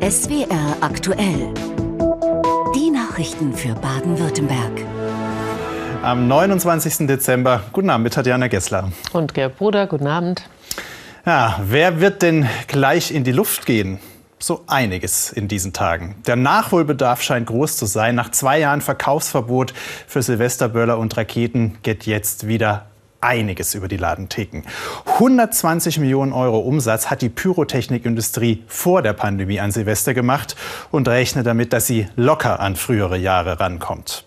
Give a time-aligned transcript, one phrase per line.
[0.00, 1.52] SWR aktuell.
[2.74, 4.72] Die Nachrichten für Baden-Württemberg.
[6.02, 7.06] Am 29.
[7.06, 7.64] Dezember.
[7.72, 8.90] Guten Abend mit Tatjana Gessler.
[9.12, 10.48] Und Gerd Bruder, guten Abend.
[11.26, 13.98] Ja, wer wird denn gleich in die Luft gehen?
[14.38, 16.14] So einiges in diesen Tagen.
[16.26, 18.14] Der Nachholbedarf scheint groß zu sein.
[18.14, 19.74] Nach zwei Jahren Verkaufsverbot
[20.06, 22.87] für Silvesterböller und Raketen geht jetzt wieder
[23.20, 24.62] einiges über die Ladentheken.
[25.06, 30.56] 120 Millionen Euro Umsatz hat die Pyrotechnikindustrie vor der Pandemie an Silvester gemacht
[30.90, 34.24] und rechnet damit, dass sie locker an frühere Jahre rankommt.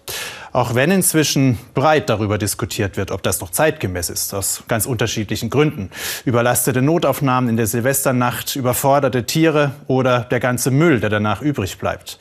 [0.54, 5.50] Auch wenn inzwischen breit darüber diskutiert wird, ob das noch zeitgemäß ist, aus ganz unterschiedlichen
[5.50, 5.90] Gründen.
[6.26, 12.20] Überlastete Notaufnahmen in der Silvesternacht, überforderte Tiere oder der ganze Müll, der danach übrig bleibt.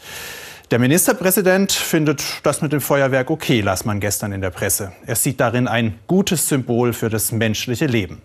[0.71, 4.93] Der Ministerpräsident findet das mit dem Feuerwerk okay, las man gestern in der Presse.
[5.05, 8.23] Er sieht darin ein gutes Symbol für das menschliche Leben.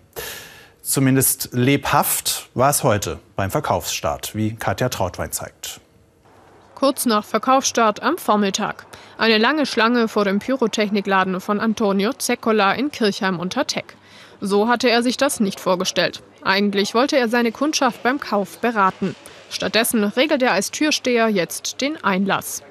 [0.80, 5.80] Zumindest lebhaft war es heute beim Verkaufsstart, wie Katja Trautwein zeigt.
[6.76, 8.86] Kurz nach Verkaufsstart am Vormittag.
[9.18, 13.96] Eine lange Schlange vor dem Pyrotechnikladen von Antonio Zeccola in Kirchheim unter Teck.
[14.40, 16.22] So hatte er sich das nicht vorgestellt.
[16.44, 19.16] Eigentlich wollte er seine Kundschaft beim Kauf beraten.
[19.50, 22.62] Stattdessen regelt er als Türsteher jetzt den Einlass.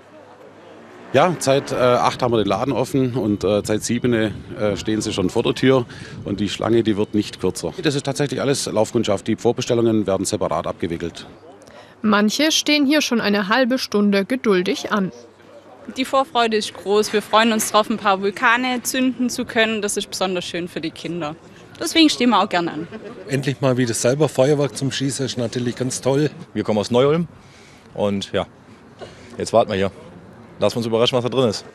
[1.14, 4.32] Ja, seit äh, acht haben wir den Laden offen und äh, seit sieben äh,
[4.76, 5.86] stehen sie schon vor der Tür
[6.26, 7.73] und die Schlange, die wird nicht kürzer.
[7.82, 9.26] Das ist tatsächlich alles Laufkundschaft.
[9.28, 11.26] Die Vorbestellungen werden separat abgewickelt.
[12.02, 15.12] Manche stehen hier schon eine halbe Stunde geduldig an.
[15.95, 17.14] Die Vorfreude ist groß.
[17.14, 19.82] Wir freuen uns darauf, ein paar Vulkane zünden zu können.
[19.82, 21.36] Das ist besonders schön für die Kinder.
[21.80, 22.88] Deswegen stehen wir auch gerne an.
[23.28, 26.30] Endlich mal wieder selber Feuerwerk zum Schießen ist natürlich ganz toll.
[26.54, 27.28] Wir kommen aus Neu-Ulm
[27.94, 28.48] und ja,
[29.38, 29.92] jetzt warten wir hier.
[30.59, 31.66] Lassen wir uns überraschen, was da drin ist.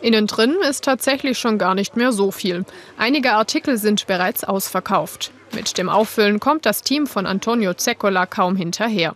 [0.00, 2.64] Innen drin ist tatsächlich schon gar nicht mehr so viel.
[2.98, 5.30] Einige Artikel sind bereits ausverkauft.
[5.52, 9.14] Mit dem Auffüllen kommt das Team von Antonio Zeccola kaum hinterher.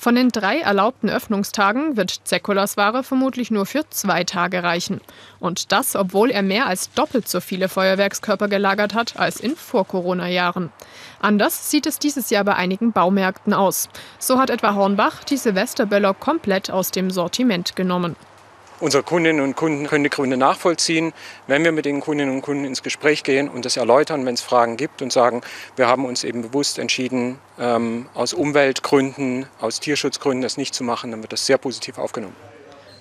[0.00, 5.00] Von den drei erlaubten Öffnungstagen wird Zeccolas Ware vermutlich nur für zwei Tage reichen.
[5.40, 10.70] Und das, obwohl er mehr als doppelt so viele Feuerwerkskörper gelagert hat als in Vor-Corona-Jahren.
[11.20, 13.88] Anders sieht es dieses Jahr bei einigen Baumärkten aus.
[14.20, 18.14] So hat etwa Hornbach die Silvesterböller komplett aus dem Sortiment genommen.
[18.80, 21.12] Unsere Kundinnen und Kunden können die Gründe nachvollziehen,
[21.48, 24.40] wenn wir mit den Kundinnen und Kunden ins Gespräch gehen und das erläutern, wenn es
[24.40, 25.40] Fragen gibt und sagen,
[25.74, 31.10] wir haben uns eben bewusst entschieden, ähm, aus Umweltgründen, aus Tierschutzgründen das nicht zu machen,
[31.10, 32.36] dann wird das sehr positiv aufgenommen.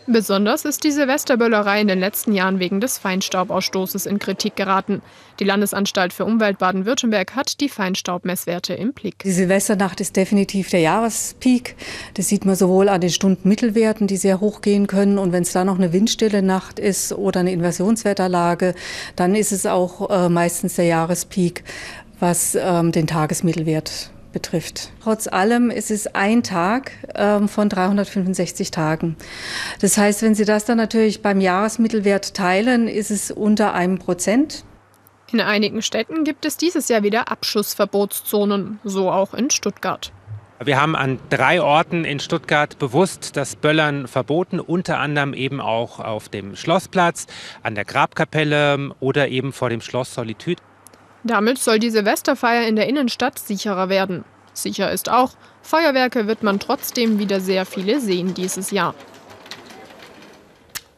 [0.10, 5.02] Besonders ist die Silvesterböllerei in den letzten Jahren wegen des Feinstaubausstoßes in Kritik geraten.
[5.42, 9.20] Die Landesanstalt für Umwelt Baden-Württemberg hat die Feinstaubmesswerte im Blick.
[9.26, 11.76] Die Silvesternacht ist definitiv der Jahrespeak.
[12.14, 15.18] Das sieht man sowohl an den Stundenmittelwerten, die sehr hoch gehen können.
[15.18, 18.76] Und wenn es da noch eine windstille Nacht ist oder eine Inversionswetterlage,
[19.18, 21.66] dann ist es auch äh, meistens der Jahrespeak,
[22.22, 24.92] was ähm, den Tagesmittelwert betrifft.
[25.04, 29.16] Trotz allem ist es ein Tag ähm, von 365 Tagen.
[29.82, 34.64] Das heißt, wenn Sie das dann natürlich beim Jahresmittelwert teilen, ist es unter einem Prozent.
[35.32, 40.12] In einigen Städten gibt es dieses Jahr wieder Abschussverbotszonen, so auch in Stuttgart.
[40.64, 46.00] Wir haben an drei Orten in Stuttgart bewusst das Böllern verboten, unter anderem eben auch
[46.00, 47.26] auf dem Schlossplatz,
[47.64, 50.62] an der Grabkapelle oder eben vor dem Schloss Solitude.
[51.28, 54.24] Damit soll die Silvesterfeier in der Innenstadt sicherer werden.
[54.54, 58.96] Sicher ist auch, Feuerwerke wird man trotzdem wieder sehr viele sehen dieses Jahr.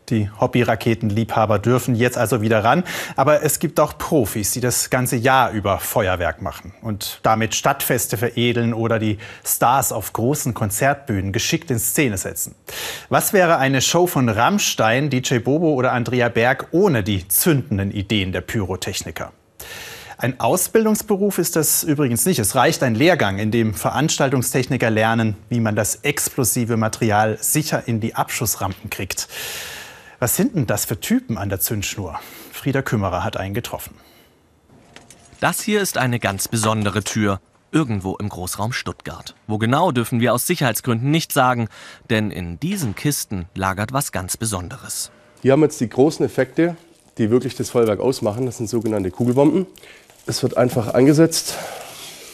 [0.10, 2.84] Die Hobby-Raketenliebhaber dürfen jetzt also wieder ran.
[3.16, 8.18] Aber es gibt auch Profis, die das ganze Jahr über Feuerwerk machen und damit Stadtfeste
[8.18, 12.56] veredeln oder die Stars auf großen Konzertbühnen geschickt in Szene setzen.
[13.10, 18.32] Was wäre eine Show von Rammstein, DJ Bobo oder Andrea Berg ohne die zündenden Ideen
[18.32, 19.32] der Pyrotechniker?
[20.22, 22.40] Ein Ausbildungsberuf ist das übrigens nicht.
[22.40, 28.02] Es reicht ein Lehrgang, in dem Veranstaltungstechniker lernen, wie man das explosive Material sicher in
[28.02, 29.30] die Abschussrampen kriegt.
[30.20, 32.20] Was sind denn das für Typen an der Zündschnur?
[32.52, 33.96] Frieda Kümmerer hat einen getroffen.
[35.40, 37.40] Das hier ist eine ganz besondere Tür.
[37.72, 39.36] Irgendwo im Großraum Stuttgart.
[39.48, 41.70] Wo genau dürfen wir aus Sicherheitsgründen nicht sagen,
[42.10, 45.12] denn in diesen Kisten lagert was ganz Besonderes.
[45.44, 46.76] Hier haben wir jetzt die großen Effekte,
[47.18, 48.46] die wirklich das Feuerwerk ausmachen.
[48.46, 49.66] Das sind sogenannte Kugelbomben.
[50.26, 51.56] Es wird einfach angesetzt,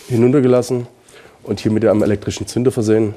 [0.08, 0.88] hinuntergelassen
[1.44, 3.14] und hier mit einem elektrischen Zünder versehen.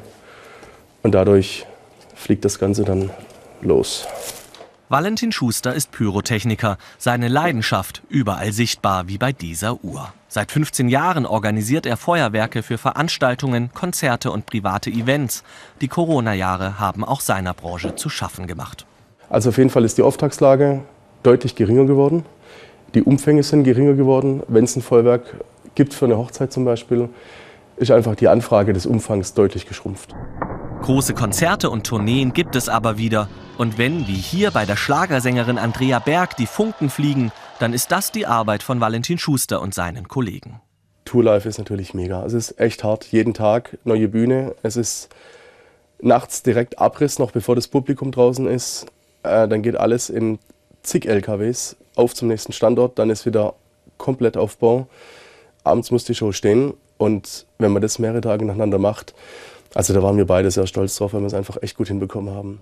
[1.03, 1.67] Und dadurch
[2.15, 3.11] fliegt das Ganze dann
[3.61, 4.07] los.
[4.91, 6.79] Valentin Schuster ist Pyrotechniker.
[6.97, 10.15] Seine Leidenschaft überall sichtbar, wie bei dieser Uhr.
[10.29, 15.45] Seit 15 Jahren organisiert er Feuerwerke für Veranstaltungen, Konzerte und private Events.
[15.83, 18.87] Die Corona-Jahre haben auch seiner Branche zu schaffen gemacht.
[19.29, 20.83] Also auf jeden Fall ist die Auftragslage
[21.23, 22.25] deutlich geringer geworden.
[22.95, 24.43] Die Umfänge sind geringer geworden.
[24.49, 25.45] Wenn es ein Feuerwerk
[25.75, 27.11] gibt für eine Hochzeit zum Beispiel,
[27.77, 30.15] ist einfach die Anfrage des Umfangs deutlich geschrumpft.
[30.83, 33.29] Große Konzerte und Tourneen gibt es aber wieder.
[33.59, 38.11] Und wenn, wie hier bei der Schlagersängerin Andrea Berg, die Funken fliegen, dann ist das
[38.11, 40.61] die Arbeit von Valentin Schuster und seinen Kollegen.
[41.05, 42.25] Tourlife ist natürlich mega.
[42.25, 43.07] Es ist echt hart.
[43.07, 44.55] Jeden Tag neue Bühne.
[44.63, 45.09] Es ist
[46.01, 48.87] nachts direkt Abriss, noch bevor das Publikum draußen ist.
[49.25, 50.39] Äh, dann geht alles in
[50.83, 52.99] zig LKWs auf zum nächsten Standort.
[52.99, 53.55] Dann ist wieder
[53.99, 54.87] komplett Aufbau.
[55.65, 56.75] Abends muss die Show stehen.
[56.97, 59.15] Und wenn man das mehrere Tage nacheinander macht,
[59.75, 62.35] also da waren wir beide sehr stolz drauf, weil wir es einfach echt gut hinbekommen
[62.35, 62.61] haben.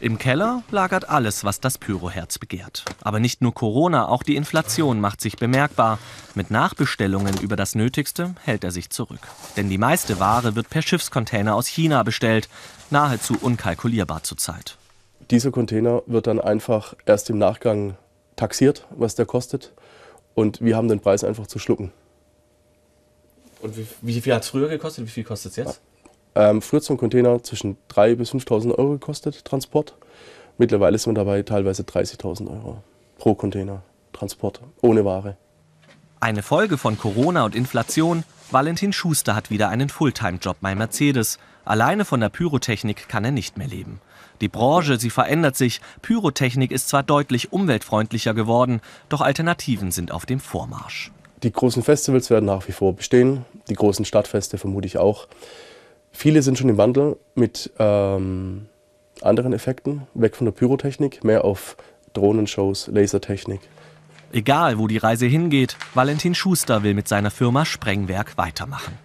[0.00, 2.84] Im Keller lagert alles, was das Pyroherz begehrt.
[3.02, 6.00] Aber nicht nur Corona, auch die Inflation macht sich bemerkbar.
[6.34, 9.20] Mit Nachbestellungen über das Nötigste hält er sich zurück.
[9.56, 12.48] Denn die meiste Ware wird per Schiffscontainer aus China bestellt.
[12.90, 14.76] Nahezu unkalkulierbar zurzeit.
[15.30, 17.94] Dieser Container wird dann einfach erst im Nachgang
[18.42, 19.72] taxiert, was der kostet.
[20.34, 21.92] Und wir haben den Preis einfach zu schlucken.
[23.60, 25.06] Und wie, wie viel hat es früher gekostet?
[25.06, 25.80] Wie viel kostet es jetzt?
[26.34, 29.94] Ähm, früher zum Container zwischen 3.000 bis 5.000 Euro gekostet, Transport.
[30.58, 32.82] Mittlerweile ist man dabei teilweise 30.000 Euro
[33.18, 35.36] pro Container Transport, ohne Ware.
[36.20, 38.24] Eine Folge von Corona und Inflation.
[38.50, 41.38] Valentin Schuster hat wieder einen Fulltime-Job bei Mercedes.
[41.64, 44.00] Alleine von der Pyrotechnik kann er nicht mehr leben.
[44.40, 45.80] Die Branche, sie verändert sich.
[46.02, 51.12] Pyrotechnik ist zwar deutlich umweltfreundlicher geworden, doch Alternativen sind auf dem Vormarsch.
[51.42, 55.28] Die großen Festivals werden nach wie vor bestehen, die großen Stadtfeste vermute ich auch.
[56.12, 58.66] Viele sind schon im Wandel mit ähm,
[59.22, 61.76] anderen Effekten, weg von der Pyrotechnik, mehr auf
[62.12, 63.60] Drohnenshows, Lasertechnik.
[64.32, 68.98] Egal, wo die Reise hingeht, Valentin Schuster will mit seiner Firma Sprengwerk weitermachen.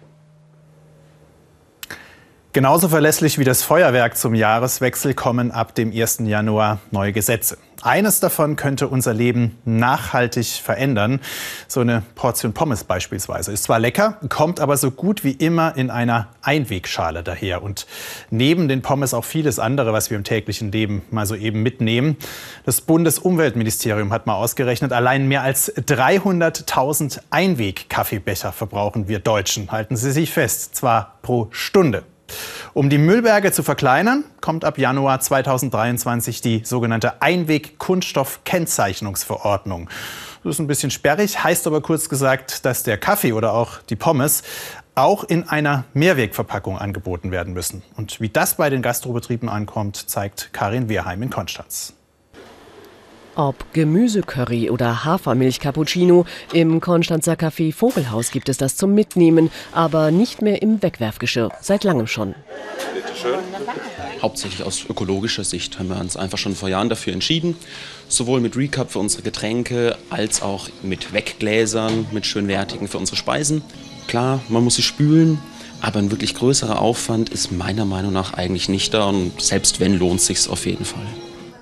[2.54, 6.20] Genauso verlässlich wie das Feuerwerk zum Jahreswechsel kommen ab dem 1.
[6.24, 7.58] Januar neue Gesetze.
[7.82, 11.20] Eines davon könnte unser Leben nachhaltig verändern.
[11.68, 13.52] So eine Portion Pommes beispielsweise.
[13.52, 17.62] Ist zwar lecker, kommt aber so gut wie immer in einer Einwegschale daher.
[17.62, 17.86] Und
[18.30, 22.16] neben den Pommes auch vieles andere, was wir im täglichen Leben mal so eben mitnehmen.
[22.64, 29.70] Das Bundesumweltministerium hat mal ausgerechnet, allein mehr als 300.000 Einweg-Kaffeebecher verbrauchen wir Deutschen.
[29.70, 32.04] Halten Sie sich fest, zwar pro Stunde.
[32.74, 39.88] Um die Müllberge zu verkleinern, kommt ab Januar 2023 die sogenannte Einweg-Kunststoff-Kennzeichnungsverordnung.
[40.44, 43.96] Das ist ein bisschen sperrig, heißt aber kurz gesagt, dass der Kaffee oder auch die
[43.96, 44.42] Pommes
[44.94, 47.82] auch in einer Mehrwegverpackung angeboten werden müssen.
[47.96, 51.94] Und wie das bei den Gastrobetrieben ankommt, zeigt Karin Wehrheim in Konstanz.
[53.38, 60.42] Ob Gemüsecurry oder Hafermilch-Cappuccino, im Konstanzer Café Vogelhaus gibt es das zum Mitnehmen, aber nicht
[60.42, 62.34] mehr im Wegwerfgeschirr, seit langem schon.
[64.20, 67.54] Hauptsächlich aus ökologischer Sicht haben wir uns einfach schon vor Jahren dafür entschieden,
[68.08, 73.62] sowohl mit Recap für unsere Getränke als auch mit Weggläsern, mit schönwertigen für unsere Speisen.
[74.08, 75.38] Klar, man muss sie spülen,
[75.80, 79.96] aber ein wirklich größerer Aufwand ist meiner Meinung nach eigentlich nicht da und selbst wenn,
[79.96, 81.06] lohnt sich auf jeden Fall.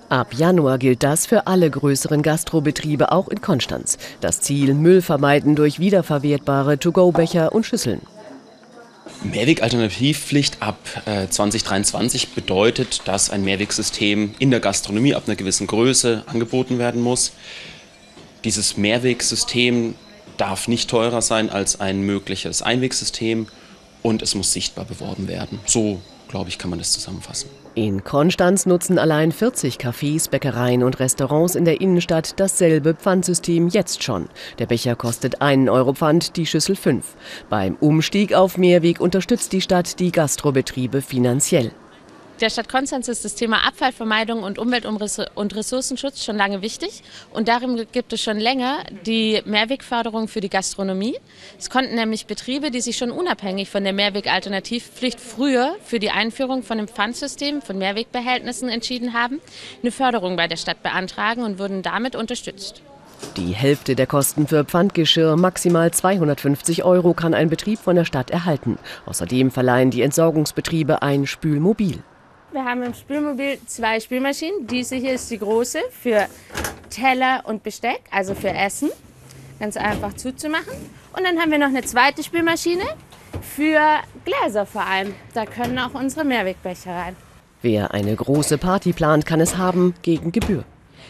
[0.09, 3.99] Ab Januar gilt das für alle größeren Gastrobetriebe, auch in Konstanz.
[4.21, 8.01] Das Ziel Müll vermeiden durch wiederverwertbare To-Go-Becher und Schüsseln.
[9.25, 16.23] Mehrweg-Alternativpflicht ab äh, 2023 bedeutet, dass ein Mehrwegsystem in der Gastronomie ab einer gewissen Größe
[16.27, 17.33] angeboten werden muss.
[18.45, 19.95] Dieses Mehrwegsystem
[20.37, 23.49] darf nicht teurer sein als ein mögliches Einwegsystem
[24.03, 25.59] und es muss sichtbar beworben werden.
[25.67, 27.49] So, glaube ich, kann man das zusammenfassen.
[27.77, 34.03] In Konstanz nutzen allein 40 Cafés, Bäckereien und Restaurants in der Innenstadt dasselbe Pfandsystem jetzt
[34.03, 34.31] schon.
[34.59, 37.05] Der Becher kostet 1 Euro Pfand, die Schüssel 5.
[37.51, 41.71] Beim Umstieg auf Mehrweg unterstützt die Stadt die Gastrobetriebe finanziell.
[42.41, 47.03] Der Stadt Konstanz ist das Thema Abfallvermeidung und Umwelt- und Ressourcenschutz schon lange wichtig.
[47.33, 51.17] Und darum gibt es schon länger die Mehrwegförderung für die Gastronomie.
[51.59, 56.63] Es konnten nämlich Betriebe, die sich schon unabhängig von der Mehrwegalternativpflicht früher für die Einführung
[56.63, 59.41] von einem Pfandsystem von Mehrwegbehältnissen entschieden haben,
[59.83, 62.83] eine Förderung bei der Stadt beantragen und wurden damit unterstützt.
[63.39, 68.31] Die Hälfte der Kosten für Pfandgeschirr, maximal 250 Euro, kann ein Betrieb von der Stadt
[68.31, 68.79] erhalten.
[69.07, 72.03] Außerdem verleihen die Entsorgungsbetriebe ein Spülmobil.
[72.57, 74.67] Wir haben im Spülmobil zwei Spülmaschinen.
[74.67, 76.27] Diese hier ist die große für
[76.89, 78.89] Teller und Besteck, also für Essen.
[79.61, 80.73] Ganz einfach zuzumachen.
[81.15, 82.85] Und dann haben wir noch eine zweite Spülmaschine
[83.43, 85.15] für Gläser vor allem.
[85.35, 87.17] Da können auch unsere Mehrwegbecher rein.
[87.61, 90.65] Wer eine große Party plant, kann es haben gegen Gebühr.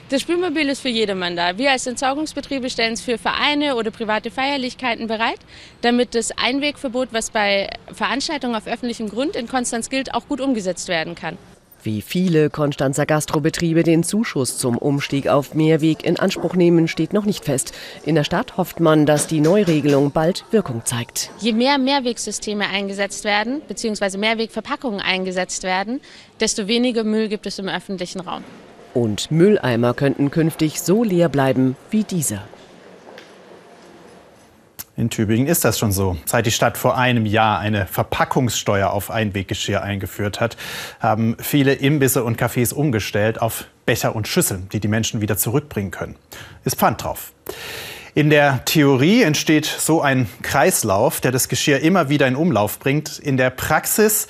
[0.08, 1.58] Das Spülmobil ist für jedermann da.
[1.58, 5.40] Wir als Entsorgungsbetriebe stellen es für Vereine oder private Feierlichkeiten bereit,
[5.80, 10.86] damit das Einwegverbot, was bei Veranstaltungen auf öffentlichem Grund in Konstanz gilt, auch gut umgesetzt
[10.86, 11.36] werden kann.
[11.82, 17.24] Wie viele Konstanzer Gastrobetriebe den Zuschuss zum Umstieg auf Mehrweg in Anspruch nehmen, steht noch
[17.24, 17.72] nicht fest.
[18.04, 21.30] In der Stadt hofft man, dass die Neuregelung bald Wirkung zeigt.
[21.40, 26.00] Je mehr Mehrwegsysteme eingesetzt werden, beziehungsweise Mehrwegverpackungen eingesetzt werden,
[26.38, 28.44] desto weniger Müll gibt es im öffentlichen Raum.
[28.96, 32.44] Und Mülleimer könnten künftig so leer bleiben wie dieser.
[34.96, 36.16] In Tübingen ist das schon so.
[36.24, 40.56] Seit die Stadt vor einem Jahr eine Verpackungssteuer auf Einweggeschirr eingeführt hat,
[40.98, 45.90] haben viele Imbisse und Cafés umgestellt auf Becher und Schüsseln, die die Menschen wieder zurückbringen
[45.90, 46.16] können.
[46.64, 47.32] Ist Pfand drauf.
[48.14, 53.18] In der Theorie entsteht so ein Kreislauf, der das Geschirr immer wieder in Umlauf bringt.
[53.18, 54.26] In der Praxis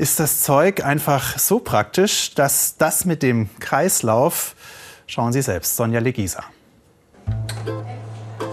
[0.00, 4.56] ist das Zeug einfach so praktisch, dass das mit dem Kreislauf,
[5.06, 6.42] schauen Sie selbst, Sonja Legisa.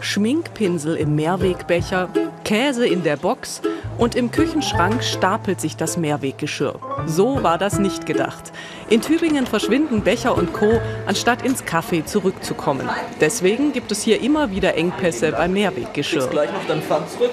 [0.02, 2.10] Schminkpinsel im Mehrwegbecher,
[2.44, 3.62] Käse in der Box
[3.98, 6.82] und im Küchenschrank stapelt sich das Mehrweggeschirr.
[7.06, 8.52] So war das nicht gedacht.
[8.90, 12.90] In Tübingen verschwinden Becher und Co., anstatt ins Café zurückzukommen.
[13.22, 16.28] Deswegen gibt es hier immer wieder Engpässe beim Mehrweggeschirr.
[16.28, 17.32] Gleich noch dann Pfand zurück,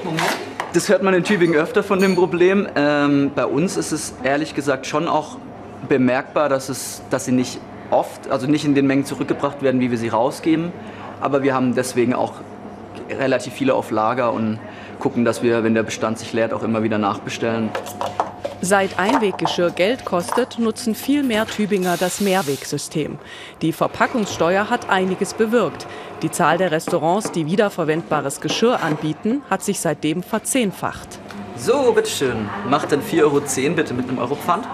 [0.75, 2.67] Das hört man in Tübingen öfter von dem Problem.
[2.75, 5.39] Ähm, bei uns ist es ehrlich gesagt schon auch
[5.89, 7.61] bemerkbar, dass, es, dass sie nicht
[7.93, 10.73] oft, also nicht in den Mengen zurückgebracht werden, wie wir sie rausgeben.
[11.21, 12.33] Aber wir haben deswegen auch
[13.09, 14.59] relativ viele auf Lager und
[14.99, 17.69] gucken, dass wir, wenn der Bestand sich leert, auch immer wieder nachbestellen.
[18.65, 23.19] Seit Einweggeschirr Geld kostet, nutzen viel mehr Tübinger das Mehrwegsystem.
[23.61, 25.87] Die Verpackungssteuer hat einiges bewirkt.
[26.23, 31.19] Die Zahl der Restaurants, die wiederverwendbares Geschirr anbieten, hat sich seitdem verzehnfacht.
[31.59, 32.49] So, bitteschön.
[32.67, 34.67] Macht dann 4,10 Euro bitte mit einem Euro Pfand.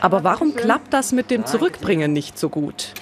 [0.00, 2.94] Aber warum klappt das mit dem Zurückbringen nicht so gut?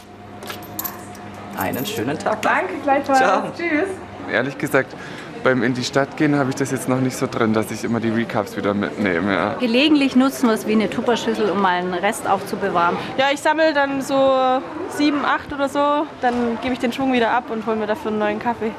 [1.58, 2.40] Einen schönen Tag.
[2.40, 3.18] Danke, gleichfalls.
[3.18, 3.52] Ciao.
[3.54, 3.90] Tschüss
[4.30, 4.94] ehrlich gesagt,
[5.42, 7.84] beim in die Stadt gehen habe ich das jetzt noch nicht so drin, dass ich
[7.84, 9.32] immer die Recaps wieder mitnehme.
[9.32, 9.54] Ja.
[9.54, 12.96] Gelegentlich nutzen wir es wie eine Tupperschüssel, um mal einen Rest aufzubewahren.
[13.18, 17.30] Ja, ich sammle dann so sieben, acht oder so, dann gebe ich den Schwung wieder
[17.30, 18.72] ab und hole mir dafür einen neuen Kaffee.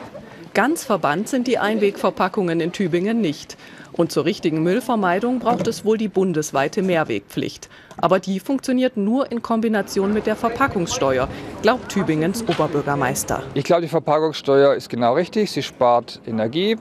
[0.53, 3.55] Ganz verbannt sind die Einwegverpackungen in Tübingen nicht.
[3.93, 7.69] Und zur richtigen Müllvermeidung braucht es wohl die bundesweite Mehrwegpflicht.
[7.95, 11.29] Aber die funktioniert nur in Kombination mit der Verpackungssteuer,
[11.61, 13.43] glaubt Tübingens Oberbürgermeister.
[13.53, 15.51] Ich glaube, die Verpackungssteuer ist genau richtig.
[15.51, 16.75] Sie spart Energie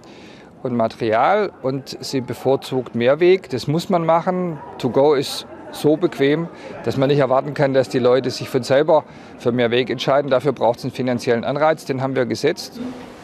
[0.64, 3.50] und Material und sie bevorzugt Mehrweg.
[3.50, 4.58] Das muss man machen.
[4.78, 6.48] To go ist so bequem,
[6.84, 9.04] dass man nicht erwarten kann, dass die Leute sich von selber
[9.38, 10.28] für mehr Weg entscheiden.
[10.28, 12.80] Dafür braucht es einen finanziellen Anreiz, den haben wir gesetzt.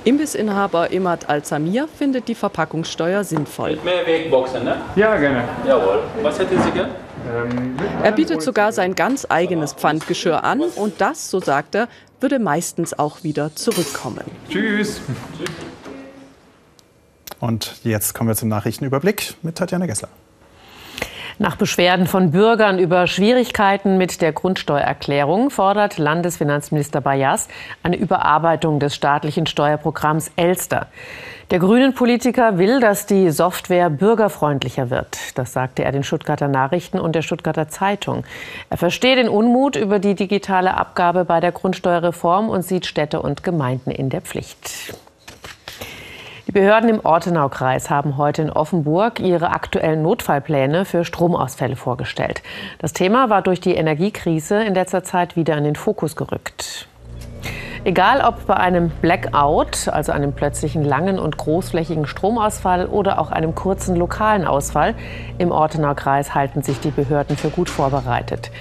[0.06, 3.72] Imbissinhaber Imad Al-Samir findet die Verpackungssteuer sinnvoll.
[3.72, 4.76] Mit mehr Wegboxen, ne?
[4.94, 5.42] Ja, gerne.
[5.66, 6.04] Jawohl.
[6.22, 6.90] Was hätten Sie gern?
[7.28, 11.88] Ähm, er bietet sogar sein ganz eigenes Pfandgeschirr an und das, so sagt er,
[12.20, 14.22] würde meistens auch wieder zurückkommen.
[14.48, 15.00] Tschüss.
[17.40, 20.08] Und jetzt kommen wir zum Nachrichtenüberblick mit Tatjana Gessler.
[21.38, 27.48] Nach Beschwerden von Bürgern über Schwierigkeiten mit der Grundsteuererklärung fordert Landesfinanzminister Bayas
[27.82, 30.86] eine Überarbeitung des staatlichen Steuerprogramms Elster.
[31.50, 35.38] Der grünen Politiker will, dass die Software bürgerfreundlicher wird.
[35.38, 38.24] Das sagte er den Stuttgarter Nachrichten und der Stuttgarter Zeitung.
[38.70, 43.44] Er versteht den Unmut über die digitale Abgabe bei der Grundsteuerreform und sieht Städte und
[43.44, 44.96] Gemeinden in der Pflicht.
[46.46, 52.40] Die Behörden im Ortenaukreis haben heute in Offenburg ihre aktuellen Notfallpläne für Stromausfälle vorgestellt.
[52.78, 56.86] Das Thema war durch die Energiekrise in letzter Zeit wieder in den Fokus gerückt.
[57.82, 63.56] Egal ob bei einem Blackout, also einem plötzlichen langen und großflächigen Stromausfall oder auch einem
[63.56, 64.94] kurzen lokalen Ausfall,
[65.38, 68.52] im Ortenaukreis halten sich die Behörden für gut vorbereitet.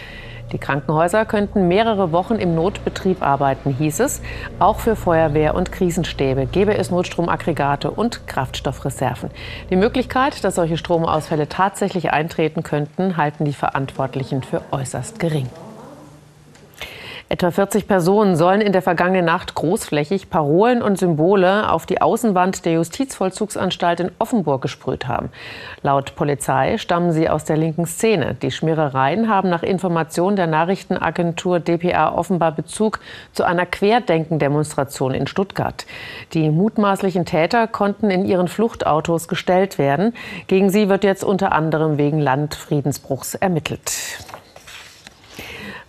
[0.51, 4.21] Die Krankenhäuser könnten mehrere Wochen im Notbetrieb arbeiten, hieß es.
[4.59, 9.31] Auch für Feuerwehr und Krisenstäbe gäbe es Notstromaggregate und Kraftstoffreserven.
[9.69, 15.49] Die Möglichkeit, dass solche Stromausfälle tatsächlich eintreten könnten, halten die Verantwortlichen für äußerst gering.
[17.27, 22.65] Etwa 40 Personen sollen in der vergangenen Nacht großflächig Parolen und Symbole auf die Außenwand
[22.65, 25.29] der Justizvollzugsanstalt in Offenburg gesprüht haben.
[25.81, 28.35] Laut Polizei stammen sie aus der linken Szene.
[28.39, 32.99] Die Schmierereien haben nach Informationen der Nachrichtenagentur dpa offenbar Bezug
[33.33, 35.87] zu einer Querdenken-Demonstration in Stuttgart.
[36.33, 40.13] Die mutmaßlichen Täter konnten in ihren Fluchtautos gestellt werden.
[40.45, 43.91] Gegen sie wird jetzt unter anderem wegen Landfriedensbruchs ermittelt.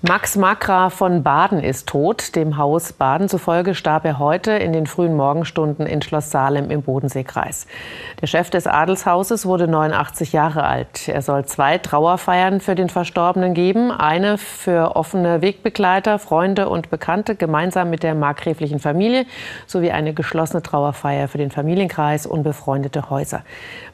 [0.09, 2.37] Max Markgraf von Baden ist tot.
[2.37, 6.83] Dem Haus Baden zufolge starb er heute in den frühen Morgenstunden in Schloss Salem im
[6.83, 7.67] Bodenseekreis.
[8.21, 11.09] Der Chef des Adelshauses wurde 89 Jahre alt.
[11.09, 13.91] Er soll zwei Trauerfeiern für den Verstorbenen geben.
[13.91, 19.27] Eine für offene Wegbegleiter, Freunde und Bekannte gemeinsam mit der markgräflichen Familie
[19.67, 23.43] sowie eine geschlossene Trauerfeier für den Familienkreis und befreundete Häuser.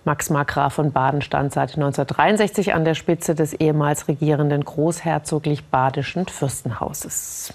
[0.05, 5.71] Max Markgraf von Baden stand seit 1963 an der Spitze des ehemals regierenden großherzoglich
[6.03, 7.55] badischen Fürstenhauses.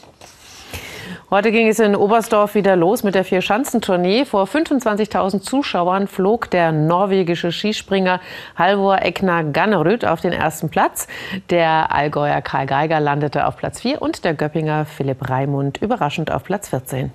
[1.29, 4.25] Heute ging es in Oberstdorf wieder los mit der Vier-Schanzentournee.
[4.25, 8.21] Vor 25.000 Zuschauern flog der norwegische Skispringer
[8.55, 11.07] Halvor Egner Gannerud auf den ersten Platz.
[11.49, 16.43] Der Allgäuer Karl Geiger landete auf Platz 4 und der Göppinger Philipp Raimund überraschend auf
[16.43, 17.11] Platz 14.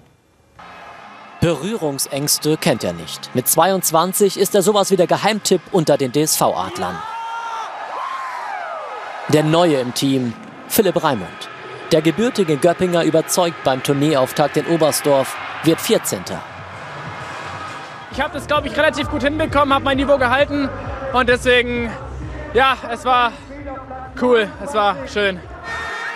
[1.40, 3.34] Berührungsängste kennt er nicht.
[3.34, 6.96] Mit 22 ist er sowas wie der Geheimtipp unter den DSV-Adlern.
[9.28, 10.34] Der Neue im Team,
[10.72, 11.50] Philipp Raimund.
[11.92, 16.22] Der gebürtige Göppinger überzeugt beim Tourneeauftakt in Oberstdorf, wird 14.
[18.10, 20.70] Ich habe das, glaube ich, relativ gut hinbekommen, habe mein Niveau gehalten
[21.12, 21.92] und deswegen,
[22.54, 23.32] ja, es war
[24.22, 25.38] cool, es war schön.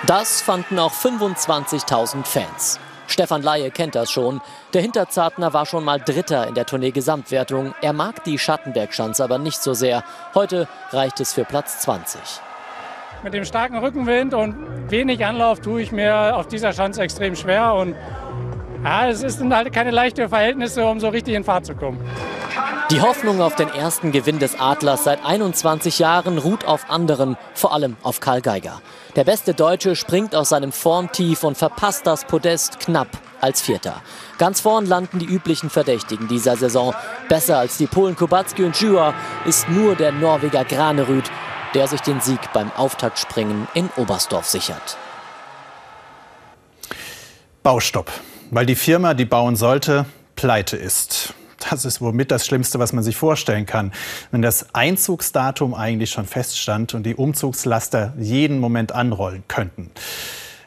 [0.06, 2.80] Das fanden auch 25.000 Fans.
[3.08, 4.40] Stefan Laie kennt das schon.
[4.72, 7.74] Der Hinterzartner war schon mal Dritter in der Tournee-Gesamtwertung.
[7.82, 10.02] Er mag die Schattenbergschanze aber nicht so sehr.
[10.34, 12.40] Heute reicht es für Platz 20.
[13.22, 14.54] Mit dem starken Rückenwind und
[14.90, 17.74] wenig Anlauf tue ich mir auf dieser Schanze extrem schwer.
[17.74, 17.94] Und
[18.84, 21.98] ja, es sind halt keine leichten Verhältnisse, um so richtig in Fahrt zu kommen.
[22.90, 27.72] Die Hoffnung auf den ersten Gewinn des Adlers seit 21 Jahren ruht auf anderen, vor
[27.72, 28.80] allem auf Karl Geiger.
[29.16, 33.08] Der beste Deutsche springt aus seinem Formtief und verpasst das Podest knapp
[33.40, 34.02] als Vierter.
[34.38, 36.94] Ganz vorn landen die üblichen Verdächtigen dieser Saison.
[37.28, 39.14] Besser als die Polen Kubacki und Jua
[39.46, 41.24] ist nur der Norweger Granerüd,
[41.74, 44.96] der sich den Sieg beim Auftaktspringen in Oberstdorf sichert.
[47.62, 48.12] Baustopp,
[48.50, 50.06] weil die Firma, die bauen sollte,
[50.36, 51.34] pleite ist.
[51.70, 53.92] Das ist womit das Schlimmste, was man sich vorstellen kann.
[54.30, 59.90] Wenn das Einzugsdatum eigentlich schon feststand und die Umzugslaster jeden Moment anrollen könnten.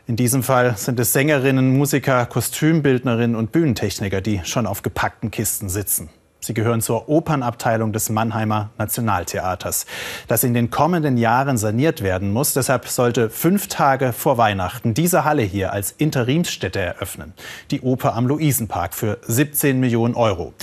[0.07, 5.69] In diesem Fall sind es Sängerinnen, Musiker, Kostümbildnerinnen und Bühnentechniker, die schon auf gepackten Kisten
[5.69, 6.09] sitzen.
[6.49, 9.85] Sie gehören zur Opernabteilung des Mannheimer Nationaltheaters,
[10.27, 12.53] das in den kommenden Jahren saniert werden muss.
[12.53, 17.33] Deshalb sollte fünf Tage vor Weihnachten diese Halle hier als Interimsstätte eröffnen.
[17.69, 20.55] Die Oper am Luisenpark für 17 Millionen Euro.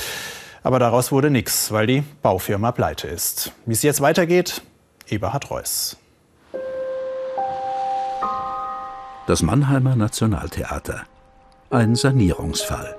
[0.65, 3.53] Aber daraus wurde nichts, weil die Baufirma pleite ist.
[3.65, 4.63] Wie es jetzt weitergeht,
[5.07, 5.97] Eberhard Reuss.
[9.29, 11.03] Das Mannheimer Nationaltheater.
[11.71, 12.97] Ein Sanierungsfall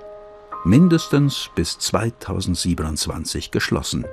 [0.64, 4.04] mindestens bis 2027 geschlossen.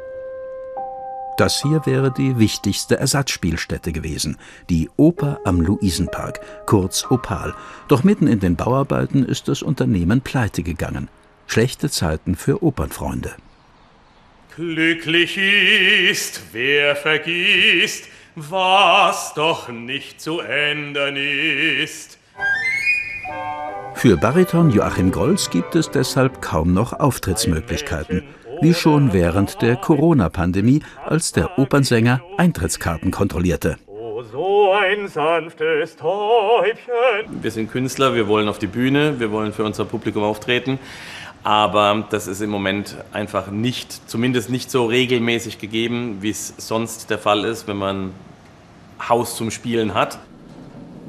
[1.38, 4.38] Das hier wäre die wichtigste Ersatzspielstätte gewesen,
[4.70, 7.54] die Oper am Luisenpark, kurz Opal.
[7.90, 11.10] Doch mitten in den Bauarbeiten ist das Unternehmen pleite gegangen.
[11.48, 13.36] Schlechte Zeiten für Opernfreunde.
[14.56, 18.06] Glücklich ist, wer vergisst,
[18.36, 22.18] was doch nicht zu ändern ist.
[23.96, 28.24] Für Bariton Joachim Golz gibt es deshalb kaum noch Auftrittsmöglichkeiten,
[28.62, 33.78] wie schon während der Corona-Pandemie, als der Opernsänger Eintrittskarten kontrollierte.
[34.32, 37.42] So ein sanftes Täubchen.
[37.42, 40.78] Wir sind Künstler, wir wollen auf die Bühne, wir wollen für unser Publikum auftreten.
[41.44, 47.10] Aber das ist im Moment einfach nicht, zumindest nicht so regelmäßig gegeben, wie es sonst
[47.10, 48.12] der Fall ist, wenn man
[49.08, 50.20] Haus zum Spielen hat.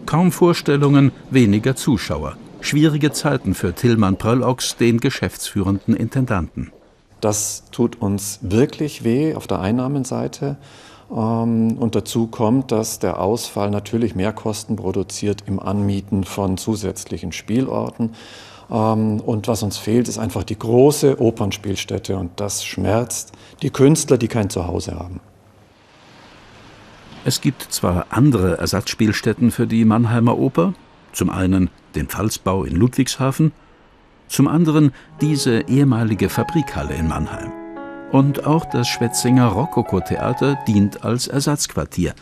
[0.06, 2.36] Kaum Vorstellungen, weniger Zuschauer.
[2.66, 6.72] Schwierige Zeiten für Tillmann Pröllox, den geschäftsführenden Intendanten.
[7.20, 10.56] Das tut uns wirklich weh auf der Einnahmenseite.
[11.08, 18.16] Ähm, und dazu kommt, dass der Ausfall natürlich Mehrkosten produziert im Anmieten von zusätzlichen Spielorten.
[18.68, 22.16] Ähm, und was uns fehlt, ist einfach die große Opernspielstätte.
[22.16, 23.30] Und das schmerzt
[23.62, 25.20] die Künstler, die kein Zuhause haben.
[27.24, 30.74] Es gibt zwar andere Ersatzspielstätten für die Mannheimer Oper,
[31.16, 33.52] zum einen den Pfalzbau in Ludwigshafen,
[34.28, 37.52] zum anderen diese ehemalige Fabrikhalle in Mannheim.
[38.12, 42.14] Und auch das Schwetzinger Rokoko-Theater dient als Ersatzquartier.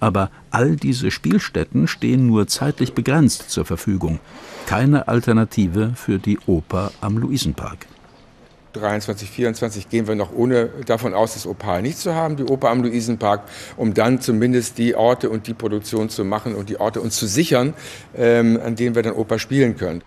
[0.00, 4.18] Aber all diese Spielstätten stehen nur zeitlich begrenzt zur Verfügung.
[4.66, 7.86] Keine Alternative für die Oper am Luisenpark.
[8.72, 12.70] 23, 24 gehen wir noch ohne davon aus, das Opal nicht zu haben, die Oper
[12.70, 13.42] am Luisenpark,
[13.76, 17.26] um dann zumindest die Orte und die Produktion zu machen und die Orte uns zu
[17.26, 17.74] sichern,
[18.16, 20.02] ähm, an denen wir dann Oper spielen können.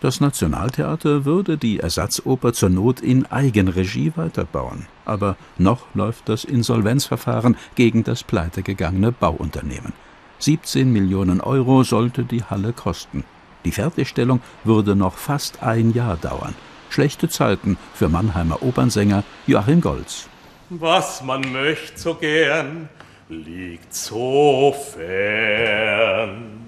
[0.00, 4.86] Das Nationaltheater würde die Ersatzoper zur Not in Eigenregie weiterbauen.
[5.06, 9.94] Aber noch läuft das Insolvenzverfahren gegen das pleitegegangene Bauunternehmen.
[10.38, 13.24] 17 Millionen Euro sollte die Halle kosten.
[13.64, 16.54] Die Fertigstellung würde noch fast ein Jahr dauern.
[16.90, 20.28] Schlechte Zeiten für Mannheimer Opernsänger Joachim Golz.
[20.70, 22.88] Was man möchte so gern,
[23.28, 26.66] liegt so fern.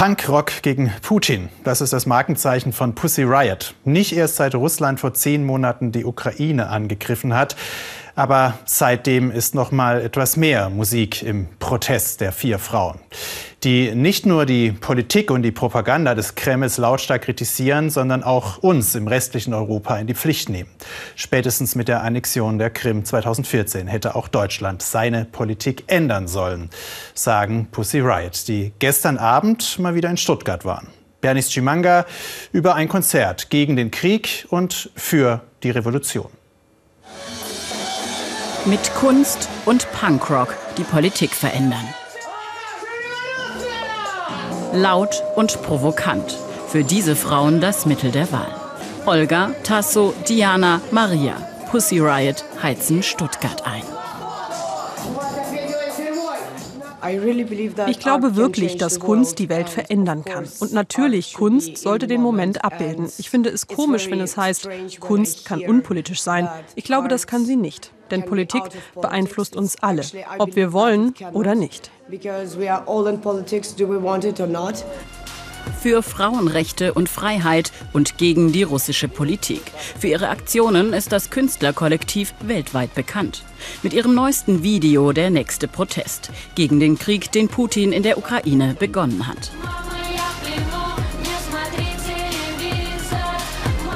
[0.00, 3.74] Punkrock gegen Putin, das ist das Markenzeichen von Pussy Riot.
[3.84, 7.54] Nicht erst seit Russland vor zehn Monaten die Ukraine angegriffen hat,
[8.14, 13.00] aber seitdem ist noch mal etwas mehr Musik im Protest der vier Frauen,
[13.64, 18.94] die nicht nur die Politik und die Propaganda des Kremls lautstark kritisieren, sondern auch uns
[18.94, 20.70] im restlichen Europa in die Pflicht nehmen.
[21.16, 26.70] Spätestens mit der Annexion der Krim 2014 hätte auch Deutschland seine Politik ändern sollen,
[27.14, 30.88] sagen Pussy Riot, die gestern Abend mal wieder in Stuttgart waren.
[31.20, 32.06] Bernis Chimanga
[32.52, 36.30] über ein Konzert gegen den Krieg und für die Revolution.
[38.66, 41.94] Mit Kunst und Punkrock die Politik verändern.
[44.74, 46.36] Laut und provokant.
[46.68, 48.54] Für diese Frauen das Mittel der Wahl.
[49.06, 51.36] Olga, Tasso, Diana, Maria.
[51.70, 53.82] Pussy Riot heizen Stuttgart ein.
[57.88, 60.46] Ich glaube wirklich, dass Kunst die Welt verändern kann.
[60.60, 63.10] Und natürlich, Kunst sollte den Moment abbilden.
[63.16, 64.68] Ich finde es komisch, wenn es heißt,
[65.00, 66.46] Kunst kann unpolitisch sein.
[66.74, 67.90] Ich glaube, das kann sie nicht.
[68.10, 68.62] Denn Politik
[69.00, 70.02] beeinflusst uns alle,
[70.38, 71.90] ob wir wollen oder nicht.
[75.80, 79.62] Für Frauenrechte und Freiheit und gegen die russische Politik.
[79.98, 83.44] Für ihre Aktionen ist das Künstlerkollektiv weltweit bekannt.
[83.82, 88.74] Mit ihrem neuesten Video der nächste Protest gegen den Krieg, den Putin in der Ukraine
[88.78, 89.52] begonnen hat.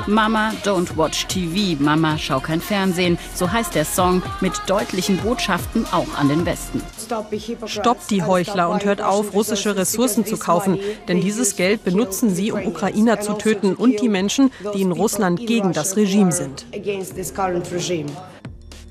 [0.06, 5.86] Mama, don't watch TV, Mama, schau kein Fernsehen, so heißt der Song mit deutlichen Botschaften
[5.92, 6.82] auch an den Westen.
[7.66, 12.52] Stoppt die Heuchler und hört auf, russische Ressourcen zu kaufen, denn dieses Geld benutzen sie,
[12.52, 16.66] um Ukrainer zu töten und die Menschen, die in Russland gegen das Regime sind.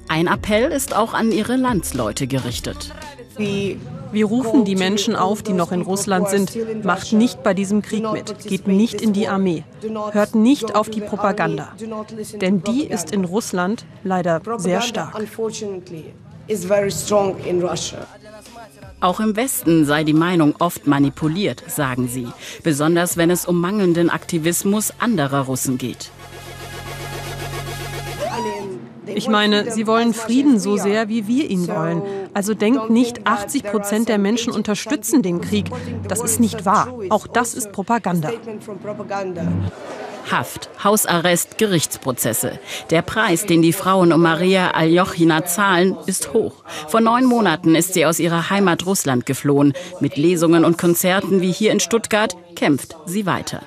[0.08, 2.94] Ein Appell ist auch an ihre Landsleute gerichtet.
[4.14, 8.10] Wir rufen die Menschen auf, die noch in Russland sind, macht nicht bei diesem Krieg
[8.12, 9.64] mit, geht nicht in die Armee,
[10.12, 11.74] hört nicht auf die Propaganda,
[12.40, 15.20] denn die ist in Russland leider sehr stark.
[19.00, 22.28] Auch im Westen sei die Meinung oft manipuliert, sagen sie,
[22.64, 26.12] besonders wenn es um mangelnden Aktivismus anderer Russen geht.
[29.16, 32.02] Ich meine, sie wollen Frieden so sehr, wie wir ihn wollen.
[32.34, 35.70] Also denkt nicht, 80 Prozent der Menschen unterstützen den Krieg.
[36.08, 36.94] Das ist nicht wahr.
[37.10, 38.32] Auch das ist Propaganda.
[40.32, 42.60] Haft, Hausarrest, Gerichtsprozesse.
[42.90, 46.64] Der Preis, den die Frauen um Maria Aljochina zahlen, ist hoch.
[46.88, 49.74] Vor neun Monaten ist sie aus ihrer Heimat Russland geflohen.
[50.00, 53.62] Mit Lesungen und Konzerten wie hier in Stuttgart kämpft sie weiter.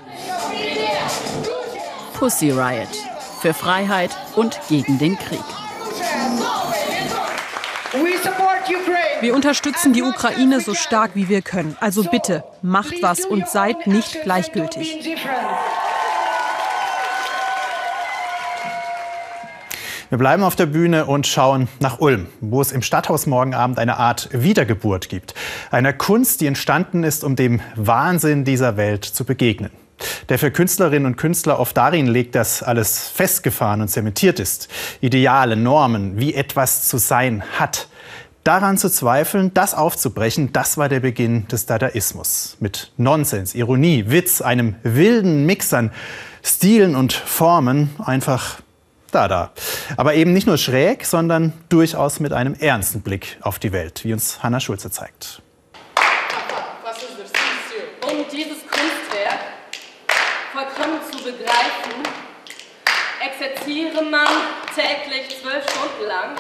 [2.14, 2.88] Pussy Riot
[3.40, 5.65] für Freiheit und gegen den Krieg.
[9.20, 11.77] Wir unterstützen die Ukraine so stark wie wir können.
[11.81, 15.18] Also bitte, macht was und seid nicht gleichgültig.
[20.09, 23.79] Wir bleiben auf der Bühne und schauen nach Ulm, wo es im Stadthaus morgen Abend
[23.79, 25.35] eine Art Wiedergeburt gibt.
[25.72, 29.70] Einer Kunst, die entstanden ist, um dem Wahnsinn dieser Welt zu begegnen
[30.28, 34.68] der für Künstlerinnen und Künstler oft darin liegt, dass alles festgefahren und zementiert ist.
[35.00, 37.88] Ideale, Normen, wie etwas zu sein hat.
[38.46, 42.56] Daran zu zweifeln, das aufzubrechen, das war der Beginn des Dadaismus.
[42.61, 45.90] Mit Nonsens, Ironie, Witz, einem wilden Mix an
[46.44, 48.61] Stilen und Formen, einfach
[49.11, 49.50] Dada.
[49.96, 54.12] Aber eben nicht nur schräg, sondern durchaus mit einem ernsten Blick auf die Welt, wie
[54.12, 55.42] uns Hanna Schulze zeigt.
[58.02, 59.40] Und dieses Kunstwerk
[60.52, 61.96] vollkommen zu begreifen,
[63.66, 64.26] exerziere man
[64.74, 66.37] täglich zwölf Stunden lang.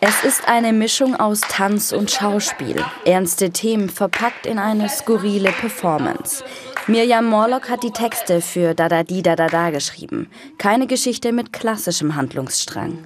[0.00, 6.44] Es ist eine Mischung aus Tanz und Schauspiel, ernste Themen verpackt in eine skurrile Performance.
[6.86, 10.30] Mirjam Morlock hat die Texte für Dada Di Dada Da geschrieben.
[10.58, 12.98] Keine Geschichte mit klassischem Handlungsstrang.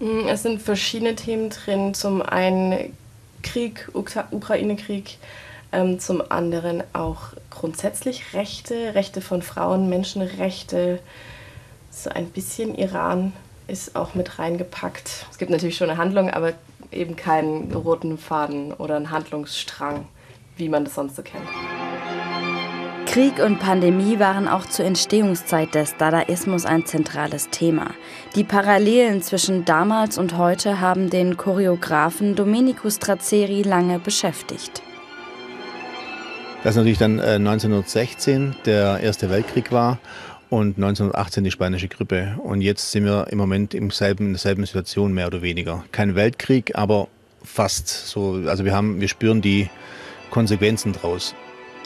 [0.00, 1.94] Mm, es sind verschiedene Themen drin.
[1.94, 2.96] Zum einen
[3.42, 5.18] Krieg, Ukraine-Krieg,
[5.72, 10.98] ähm, zum anderen auch grundsätzlich Rechte, Rechte von Frauen, Menschenrechte,
[12.02, 13.32] so ein bisschen Iran
[13.68, 15.26] ist auch mit reingepackt.
[15.30, 16.52] Es gibt natürlich schon eine Handlung, aber
[16.92, 20.06] eben keinen roten Faden oder einen Handlungsstrang,
[20.56, 21.48] wie man das sonst so kennt.
[23.06, 27.92] Krieg und Pandemie waren auch zur Entstehungszeit des Dadaismus ein zentrales Thema.
[28.34, 34.82] Die Parallelen zwischen damals und heute haben den Choreografen Domenico Strazzeri lange beschäftigt.
[36.62, 39.98] Dass natürlich dann äh, 1916 der Erste Weltkrieg war
[40.50, 42.36] und 1918 die spanische Grippe.
[42.42, 45.84] Und jetzt sind wir im Moment im selben, in derselben Situation mehr oder weniger.
[45.92, 47.08] Kein Weltkrieg, aber
[47.42, 48.42] fast so.
[48.46, 49.68] Also wir, haben, wir spüren die
[50.30, 51.34] Konsequenzen draus.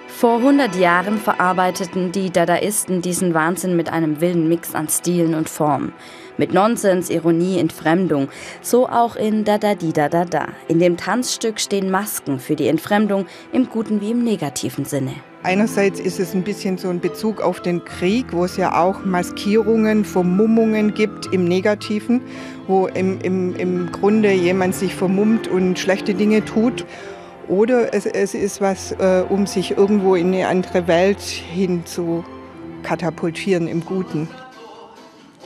[0.08, 5.48] Vor 100 Jahren verarbeiteten die Dadaisten diesen Wahnsinn mit einem wilden Mix an Stilen und
[5.48, 5.94] Formen.
[6.36, 8.28] Mit Nonsens, Ironie, Entfremdung.
[8.60, 10.48] So auch in Dada Di Dada Da.
[10.68, 15.14] In dem Tanzstück stehen Masken für die Entfremdung im guten wie im negativen Sinne.
[15.42, 19.06] Einerseits ist es ein bisschen so ein Bezug auf den Krieg, wo es ja auch
[19.06, 22.20] Maskierungen, Vermummungen gibt im Negativen,
[22.66, 26.84] wo im, im, im Grunde jemand sich vermummt und schlechte Dinge tut.
[27.48, 32.22] Oder es, es ist was, äh, um sich irgendwo in eine andere Welt hin zu
[32.82, 34.28] katapultieren im Guten.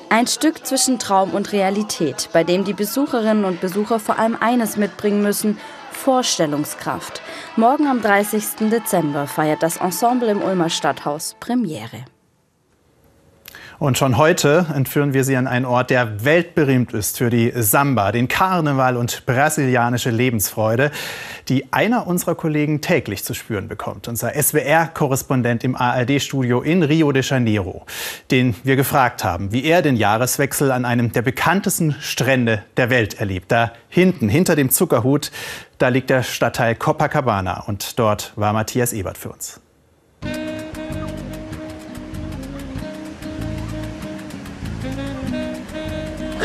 [0.09, 4.77] Ein Stück zwischen Traum und Realität, bei dem die Besucherinnen und Besucher vor allem eines
[4.77, 5.59] mitbringen müssen,
[6.05, 7.23] Vorstellungskraft.
[7.57, 8.69] Morgen am 30.
[8.69, 12.05] Dezember feiert das Ensemble im Ulmer Stadthaus Premiere.
[13.79, 18.13] Und schon heute entführen wir Sie an einen Ort, der weltberühmt ist für die Samba,
[18.13, 20.93] den Karneval und brasilianische Lebensfreude,
[21.49, 24.07] die einer unserer Kollegen täglich zu spüren bekommt.
[24.07, 27.85] Unser SWR-Korrespondent im ARD-Studio in Rio de Janeiro,
[28.31, 33.19] den wir gefragt haben, wie er den Jahreswechsel an einem der bekanntesten Strände der Welt
[33.19, 33.51] erlebt.
[33.51, 35.33] Da hinten, hinter dem Zuckerhut,
[35.79, 37.65] da liegt der Stadtteil Copacabana.
[37.67, 39.64] Und dort war Matthias Ebert für uns.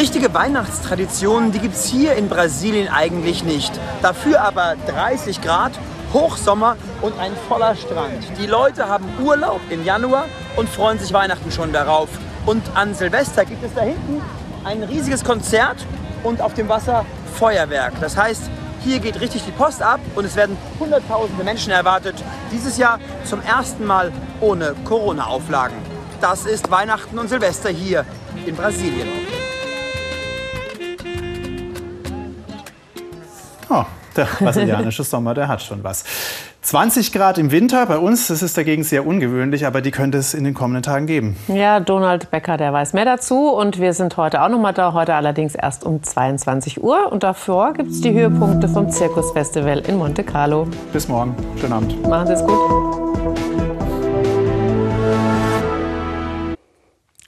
[0.10, 3.72] Richtige Weihnachtstraditionen, die gibt es hier in Brasilien eigentlich nicht.
[4.02, 5.74] Dafür aber 30 Grad,
[6.12, 8.24] Hochsommer und ein voller Strand.
[8.41, 12.10] Die Leute haben Urlaub im Januar und freuen sich Weihnachten schon darauf.
[12.48, 14.19] Und an Silvester gibt es da hinten
[14.63, 15.78] ein riesiges Konzert
[16.24, 17.93] und auf dem Wasser Feuerwerk.
[18.02, 18.50] Das heißt,
[18.84, 22.15] hier geht richtig die Post ab und es werden Hunderttausende Menschen erwartet.
[22.52, 25.78] Dieses Jahr zum ersten Mal ohne Corona-Auflagen.
[26.19, 28.06] Das ist Weihnachten und Silvester hier
[28.48, 29.08] in Brasilien.
[33.69, 33.84] Oh,
[34.15, 36.03] der brasilianische Sommer, der hat schon was.
[36.62, 40.34] 20 Grad im Winter bei uns, das ist dagegen sehr ungewöhnlich, aber die könnte es
[40.34, 41.38] in den kommenden Tagen geben.
[41.47, 43.49] Ja, Donald Becker, der weiß mehr dazu.
[43.49, 47.12] Und wir sind heute auch noch mal da, heute allerdings erst um 22 Uhr.
[47.12, 50.67] Und davor gibt es die Höhepunkte vom Zirkusfestival in Monte Carlo.
[50.91, 51.36] Bis morgen.
[51.60, 52.08] Schönen Abend.
[52.08, 53.68] Machen Sie es gut.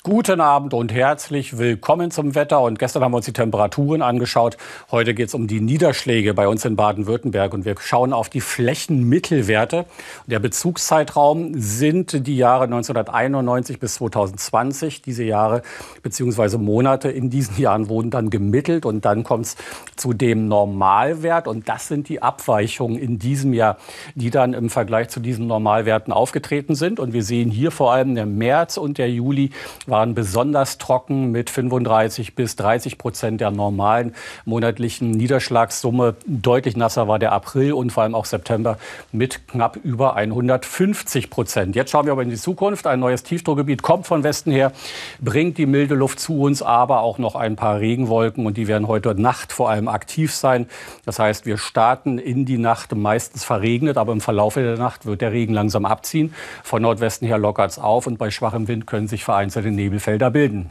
[0.03, 2.61] Guten Abend und herzlich willkommen zum Wetter.
[2.61, 4.57] Und gestern haben wir uns die Temperaturen angeschaut.
[4.89, 7.53] Heute geht es um die Niederschläge bei uns in Baden-Württemberg.
[7.53, 9.85] Und wir schauen auf die Flächenmittelwerte.
[10.25, 15.03] Der Bezugszeitraum sind die Jahre 1991 bis 2020.
[15.03, 15.61] Diese Jahre
[16.01, 16.57] bzw.
[16.57, 18.87] Monate in diesen Jahren wurden dann gemittelt.
[18.87, 19.55] Und dann kommt es
[19.97, 21.47] zu dem Normalwert.
[21.47, 23.77] Und das sind die Abweichungen in diesem Jahr,
[24.15, 26.99] die dann im Vergleich zu diesen Normalwerten aufgetreten sind.
[26.99, 29.51] Und wir sehen hier vor allem der März und der Juli
[29.91, 36.15] waren besonders trocken mit 35 bis 30 Prozent der normalen monatlichen Niederschlagssumme.
[36.25, 38.79] Deutlich nasser war der April und vor allem auch September
[39.11, 41.75] mit knapp über 150 Prozent.
[41.75, 42.87] Jetzt schauen wir aber in die Zukunft.
[42.87, 44.71] Ein neues Tiefdruckgebiet kommt von Westen her,
[45.19, 48.87] bringt die milde Luft zu uns, aber auch noch ein paar Regenwolken und die werden
[48.87, 50.67] heute Nacht vor allem aktiv sein.
[51.05, 55.19] Das heißt, wir starten in die Nacht meistens verregnet, aber im Verlauf der Nacht wird
[55.19, 56.33] der Regen langsam abziehen.
[56.63, 60.69] Von Nordwesten her lockert es auf und bei schwachem Wind können sich vereinzelte Nebelfelder bilden.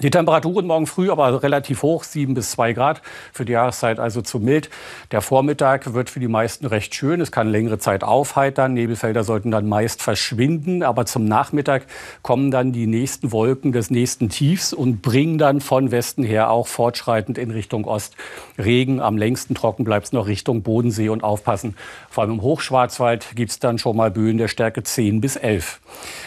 [0.00, 3.02] Die Temperaturen morgen früh aber relativ hoch, 7 bis 2 Grad.
[3.32, 4.70] Für die Jahreszeit also zu mild.
[5.10, 7.20] Der Vormittag wird für die meisten recht schön.
[7.20, 8.72] Es kann längere Zeit aufheitern.
[8.72, 10.82] Nebelfelder sollten dann meist verschwinden.
[10.82, 11.86] Aber zum Nachmittag
[12.22, 16.68] kommen dann die nächsten Wolken des nächsten Tiefs und bringen dann von Westen her auch
[16.68, 18.16] fortschreitend in Richtung Ost
[18.58, 18.98] Regen.
[18.98, 21.76] Am längsten trocken bleibt es noch Richtung Bodensee und aufpassen.
[22.08, 25.80] Vor allem im Hochschwarzwald gibt es dann schon mal Böen der Stärke 10 bis 11.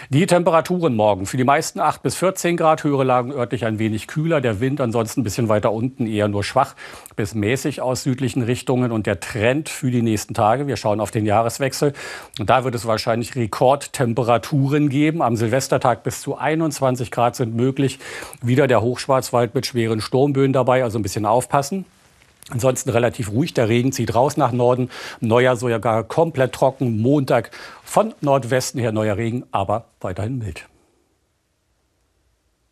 [0.10, 4.08] Die Temperaturen morgen für die meisten 8 bis 14 Grad, höhere Lagen örtlich ein wenig
[4.08, 4.41] kühler.
[4.41, 6.76] Der Wind ansonsten ein bisschen weiter unten eher nur schwach
[7.15, 8.91] bis mäßig aus südlichen Richtungen.
[8.91, 11.94] Und der Trend für die nächsten Tage, wir schauen auf den Jahreswechsel.
[12.39, 15.22] Und da wird es wahrscheinlich Rekordtemperaturen geben.
[15.22, 18.00] Am Silvestertag bis zu 21 Grad sind möglich.
[18.41, 21.86] Wieder der Hochschwarzwald mit schweren Sturmböen dabei, also ein bisschen aufpassen.
[22.50, 23.54] Ansonsten relativ ruhig.
[23.54, 24.89] Der Regen zieht raus nach Norden.
[25.20, 27.02] Neujahr sogar komplett trocken.
[27.02, 27.52] Montag
[27.84, 30.65] von Nordwesten her neuer Regen, aber weiterhin mild.